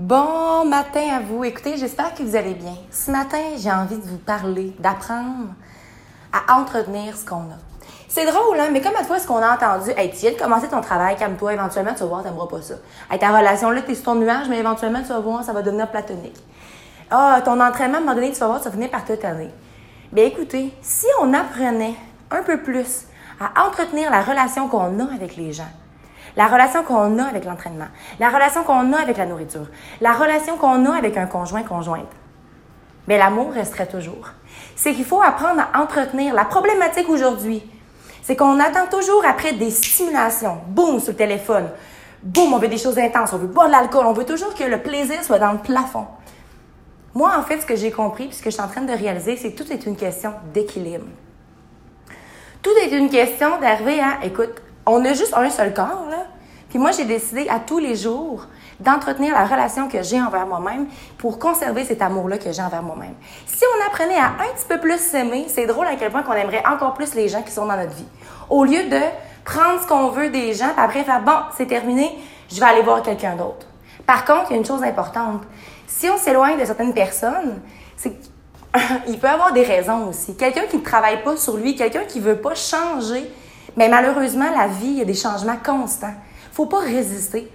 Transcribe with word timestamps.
Bon 0.00 0.64
matin 0.64 1.10
à 1.14 1.20
vous. 1.20 1.44
Écoutez, 1.44 1.76
j'espère 1.76 2.14
que 2.14 2.22
vous 2.22 2.34
allez 2.34 2.54
bien. 2.54 2.72
Ce 2.90 3.10
matin, 3.10 3.36
j'ai 3.58 3.70
envie 3.70 3.98
de 3.98 4.08
vous 4.08 4.16
parler, 4.16 4.74
d'apprendre 4.78 5.48
à 6.32 6.58
entretenir 6.58 7.14
ce 7.14 7.26
qu'on 7.26 7.42
a. 7.42 7.58
C'est 8.08 8.24
drôle, 8.24 8.58
hein, 8.58 8.70
mais 8.72 8.80
comme 8.80 8.96
à 8.98 9.04
fois, 9.04 9.18
ce 9.18 9.26
qu'on 9.26 9.42
a 9.42 9.54
entendu, 9.54 9.90
hey, 9.98 10.10
tu 10.10 10.20
viens 10.20 10.32
de 10.32 10.38
commencer 10.38 10.68
ton 10.68 10.80
travail, 10.80 11.16
calme-toi, 11.16 11.52
éventuellement, 11.52 11.92
tu 11.92 12.00
vas 12.00 12.06
voir, 12.06 12.22
t'aimeras 12.22 12.46
pas 12.46 12.62
ça. 12.62 12.76
Hey, 13.10 13.18
ta 13.18 13.28
relation, 13.28 13.68
là, 13.68 13.82
t'es 13.82 13.94
sur 13.94 14.04
ton 14.04 14.14
nuage, 14.14 14.48
mais 14.48 14.56
éventuellement, 14.60 15.02
tu 15.02 15.08
vas 15.08 15.20
voir, 15.20 15.44
ça 15.44 15.52
va 15.52 15.60
devenir 15.60 15.86
platonique. 15.90 16.42
Ah, 17.10 17.42
ton 17.44 17.60
entraînement, 17.60 17.98
à 17.98 18.00
un 18.00 18.00
moment 18.00 18.14
donné, 18.14 18.32
tu 18.32 18.40
vas 18.40 18.46
voir, 18.46 18.58
ça 18.62 18.70
va 18.70 18.76
finir 18.76 18.88
par 18.88 19.04
te 19.04 19.12
tanner. 19.12 19.50
Bien, 20.12 20.24
écoutez, 20.24 20.72
si 20.80 21.08
on 21.20 21.34
apprenait 21.34 21.96
un 22.30 22.42
peu 22.42 22.56
plus 22.62 23.04
à 23.38 23.66
entretenir 23.66 24.10
la 24.10 24.22
relation 24.22 24.66
qu'on 24.66 24.98
a 24.98 25.12
avec 25.12 25.36
les 25.36 25.52
gens, 25.52 25.68
la 26.36 26.46
relation 26.46 26.82
qu'on 26.82 27.18
a 27.18 27.24
avec 27.24 27.44
l'entraînement, 27.44 27.88
la 28.18 28.28
relation 28.28 28.62
qu'on 28.62 28.92
a 28.92 29.00
avec 29.00 29.16
la 29.16 29.26
nourriture, 29.26 29.66
la 30.00 30.12
relation 30.12 30.56
qu'on 30.56 30.84
a 30.86 30.96
avec 30.96 31.16
un 31.16 31.26
conjoint, 31.26 31.62
conjointe. 31.62 32.10
Mais 33.08 33.18
l'amour 33.18 33.52
resterait 33.52 33.88
toujours. 33.88 34.30
C'est 34.76 34.94
qu'il 34.94 35.04
faut 35.04 35.22
apprendre 35.22 35.62
à 35.72 35.80
entretenir. 35.80 36.34
La 36.34 36.44
problématique 36.44 37.08
aujourd'hui, 37.08 37.62
c'est 38.22 38.36
qu'on 38.36 38.60
attend 38.60 38.86
toujours 38.86 39.24
après 39.26 39.52
des 39.52 39.70
stimulations. 39.70 40.58
Boum, 40.68 41.00
sur 41.00 41.12
le 41.12 41.16
téléphone. 41.16 41.68
Boum, 42.22 42.52
on 42.52 42.58
veut 42.58 42.68
des 42.68 42.78
choses 42.78 42.98
intenses. 42.98 43.32
On 43.32 43.38
veut 43.38 43.46
boire 43.46 43.66
de 43.66 43.72
l'alcool. 43.72 44.06
On 44.06 44.12
veut 44.12 44.26
toujours 44.26 44.54
que 44.54 44.64
le 44.64 44.78
plaisir 44.78 45.22
soit 45.24 45.38
dans 45.38 45.52
le 45.52 45.58
plafond. 45.58 46.06
Moi, 47.14 47.32
en 47.36 47.42
fait, 47.42 47.60
ce 47.60 47.66
que 47.66 47.74
j'ai 47.74 47.90
compris, 47.90 48.26
puis 48.28 48.36
ce 48.36 48.42
que 48.42 48.50
je 48.50 48.54
suis 48.54 48.62
en 48.62 48.68
train 48.68 48.82
de 48.82 48.92
réaliser, 48.92 49.36
c'est 49.36 49.52
que 49.52 49.62
tout 49.62 49.72
est 49.72 49.84
une 49.86 49.96
question 49.96 50.32
d'équilibre. 50.54 51.06
Tout 52.62 52.70
est 52.84 52.92
une 52.92 53.08
question 53.08 53.58
d'arriver 53.58 54.00
à, 54.00 54.24
écoute, 54.24 54.62
on 54.86 55.04
a 55.04 55.12
juste 55.12 55.34
un 55.34 55.50
seul 55.50 55.74
corps, 55.74 56.06
là. 56.10 56.26
Puis 56.68 56.78
moi, 56.78 56.92
j'ai 56.92 57.04
décidé 57.04 57.48
à 57.48 57.58
tous 57.58 57.78
les 57.78 57.96
jours 57.96 58.46
d'entretenir 58.78 59.34
la 59.34 59.44
relation 59.44 59.88
que 59.88 60.02
j'ai 60.02 60.20
envers 60.20 60.46
moi-même 60.46 60.86
pour 61.18 61.38
conserver 61.38 61.84
cet 61.84 62.00
amour-là 62.00 62.38
que 62.38 62.52
j'ai 62.52 62.62
envers 62.62 62.82
moi-même. 62.82 63.14
Si 63.44 63.64
on 63.64 63.86
apprenait 63.86 64.16
à 64.16 64.26
un 64.26 64.54
petit 64.54 64.66
peu 64.68 64.78
plus 64.78 64.98
s'aimer, 64.98 65.46
c'est 65.48 65.66
drôle 65.66 65.86
à 65.86 65.96
quel 65.96 66.10
point 66.10 66.22
qu'on 66.22 66.32
aimerait 66.32 66.62
encore 66.64 66.94
plus 66.94 67.14
les 67.14 67.28
gens 67.28 67.42
qui 67.42 67.50
sont 67.50 67.66
dans 67.66 67.76
notre 67.76 67.94
vie. 67.94 68.06
Au 68.48 68.64
lieu 68.64 68.84
de 68.88 69.00
prendre 69.44 69.80
ce 69.82 69.86
qu'on 69.86 70.10
veut 70.10 70.30
des 70.30 70.54
gens, 70.54 70.68
puis 70.68 70.84
après 70.84 71.02
faire 71.02 71.22
bon, 71.22 71.38
c'est 71.56 71.66
terminé, 71.66 72.16
je 72.48 72.60
vais 72.60 72.66
aller 72.66 72.82
voir 72.82 73.02
quelqu'un 73.02 73.34
d'autre. 73.34 73.66
Par 74.06 74.24
contre, 74.24 74.46
il 74.50 74.52
y 74.52 74.54
a 74.54 74.58
une 74.58 74.66
chose 74.66 74.82
importante. 74.82 75.42
Si 75.88 76.08
on 76.08 76.16
s'éloigne 76.16 76.58
de 76.58 76.64
certaines 76.64 76.94
personnes, 76.94 77.60
c'est 77.96 78.14
il 79.08 79.18
peut 79.18 79.28
avoir 79.28 79.52
des 79.52 79.64
raisons 79.64 80.08
aussi. 80.08 80.36
Quelqu'un 80.36 80.66
qui 80.70 80.76
ne 80.78 80.82
travaille 80.82 81.22
pas 81.22 81.36
sur 81.36 81.56
lui, 81.56 81.74
quelqu'un 81.74 82.04
qui 82.04 82.20
veut 82.20 82.36
pas 82.36 82.54
changer, 82.54 83.28
mais 83.76 83.88
malheureusement, 83.88 84.50
la 84.56 84.66
vie, 84.66 84.86
il 84.86 84.98
y 84.98 85.02
a 85.02 85.04
des 85.04 85.14
changements 85.14 85.56
constants. 85.64 86.14
faut 86.52 86.66
pas 86.66 86.80
résister. 86.80 87.50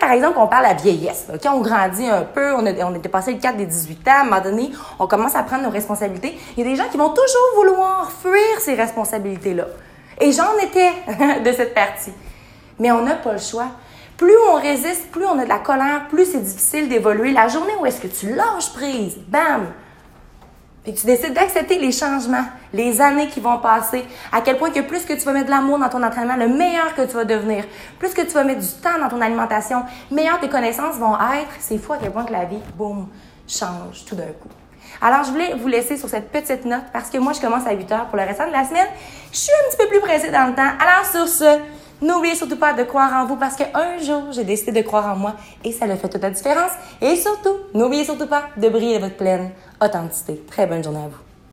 par 0.00 0.12
exemple, 0.12 0.38
on 0.38 0.46
parle 0.46 0.64
de 0.64 0.68
la 0.70 0.74
vieillesse. 0.74 1.26
Quand 1.42 1.54
on 1.54 1.60
grandit 1.60 2.06
un 2.06 2.22
peu, 2.22 2.54
on, 2.54 2.66
a, 2.66 2.72
on 2.84 2.94
était 2.94 3.08
passé 3.08 3.32
le 3.32 3.38
4 3.38 3.56
des 3.56 3.66
18 3.66 4.08
ans, 4.08 4.10
à 4.10 4.20
un 4.20 4.24
moment 4.24 4.40
donné, 4.40 4.70
on 4.98 5.06
commence 5.06 5.34
à 5.34 5.42
prendre 5.42 5.64
nos 5.64 5.70
responsabilités. 5.70 6.38
Il 6.56 6.64
y 6.64 6.66
a 6.66 6.70
des 6.70 6.76
gens 6.76 6.88
qui 6.90 6.96
vont 6.96 7.10
toujours 7.10 7.50
vouloir 7.56 8.10
fuir 8.12 8.60
ces 8.60 8.74
responsabilités-là. 8.74 9.66
Et 10.20 10.32
j'en 10.32 10.56
étais 10.62 10.92
de 11.44 11.52
cette 11.52 11.74
partie. 11.74 12.12
Mais 12.78 12.90
on 12.90 13.02
n'a 13.02 13.14
pas 13.14 13.32
le 13.32 13.38
choix. 13.38 13.68
Plus 14.16 14.34
on 14.50 14.54
résiste, 14.54 15.10
plus 15.10 15.26
on 15.26 15.38
a 15.38 15.44
de 15.44 15.48
la 15.48 15.58
colère, 15.58 16.08
plus 16.08 16.32
c'est 16.32 16.42
difficile 16.42 16.88
d'évoluer. 16.88 17.32
La 17.32 17.48
journée 17.48 17.74
où 17.78 17.84
est-ce 17.84 18.00
que 18.00 18.06
tu 18.06 18.34
lâches 18.34 18.72
prise, 18.72 19.18
bam, 19.28 19.66
et 20.86 20.94
tu 20.94 21.04
décides 21.04 21.34
d'accepter 21.34 21.78
les 21.78 21.90
changements, 21.90 22.44
les 22.72 23.00
années 23.00 23.26
qui 23.26 23.40
vont 23.40 23.58
passer, 23.58 24.04
à 24.32 24.40
quel 24.40 24.56
point 24.56 24.70
que 24.70 24.80
plus 24.80 25.04
que 25.04 25.12
tu 25.14 25.20
vas 25.20 25.32
mettre 25.32 25.46
de 25.46 25.50
l'amour 25.50 25.78
dans 25.78 25.88
ton 25.88 26.02
entraînement, 26.02 26.36
le 26.36 26.48
meilleur 26.48 26.94
que 26.94 27.02
tu 27.02 27.14
vas 27.14 27.24
devenir. 27.24 27.64
Plus 27.98 28.14
que 28.14 28.22
tu 28.22 28.28
vas 28.28 28.44
mettre 28.44 28.60
du 28.60 28.72
temps 28.80 28.98
dans 29.00 29.08
ton 29.08 29.20
alimentation, 29.20 29.82
meilleures 30.10 30.38
tes 30.38 30.48
connaissances 30.48 30.96
vont 30.96 31.14
être. 31.14 31.50
C'est 31.58 31.78
fou 31.78 31.92
à 31.92 31.98
quel 32.00 32.12
point 32.12 32.24
que 32.24 32.32
la 32.32 32.44
vie, 32.44 32.60
boum, 32.76 33.08
change 33.48 34.04
tout 34.06 34.14
d'un 34.14 34.26
coup. 34.26 34.48
Alors, 35.02 35.24
je 35.24 35.30
voulais 35.30 35.54
vous 35.54 35.68
laisser 35.68 35.96
sur 35.96 36.08
cette 36.08 36.30
petite 36.30 36.64
note 36.64 36.84
parce 36.92 37.10
que 37.10 37.18
moi, 37.18 37.32
je 37.32 37.40
commence 37.40 37.66
à 37.66 37.72
8 37.72 37.92
heures 37.92 38.06
pour 38.06 38.16
le 38.16 38.24
restant 38.24 38.46
de 38.46 38.52
la 38.52 38.64
semaine. 38.64 38.86
Je 39.32 39.38
suis 39.38 39.52
un 39.52 39.70
petit 39.70 39.76
peu 39.76 39.88
plus 39.88 40.00
pressée 40.00 40.30
dans 40.30 40.46
le 40.46 40.54
temps. 40.54 40.62
Alors, 40.62 41.04
sur 41.04 41.28
ce, 41.28 41.58
N'oubliez 42.02 42.34
surtout 42.34 42.56
pas 42.56 42.74
de 42.74 42.82
croire 42.82 43.12
en 43.14 43.26
vous 43.26 43.36
parce 43.36 43.56
qu'un 43.56 43.98
jour, 43.98 44.24
j'ai 44.30 44.44
décidé 44.44 44.82
de 44.82 44.86
croire 44.86 45.14
en 45.14 45.16
moi 45.16 45.34
et 45.64 45.72
ça 45.72 45.86
a 45.86 45.96
fait 45.96 46.08
toute 46.08 46.22
la 46.22 46.30
différence. 46.30 46.72
Et 47.00 47.16
surtout, 47.16 47.56
n'oubliez 47.74 48.04
surtout 48.04 48.26
pas 48.26 48.44
de 48.56 48.68
briller 48.68 48.98
votre 48.98 49.16
pleine 49.16 49.50
authenticité. 49.82 50.42
Très 50.46 50.66
bonne 50.66 50.84
journée 50.84 51.00
à 51.00 51.08
vous. 51.08 51.25